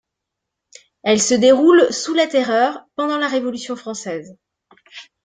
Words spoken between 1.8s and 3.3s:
sous la Terreur pendant la